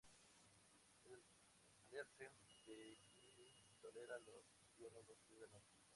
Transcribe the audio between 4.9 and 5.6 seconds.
más fríos al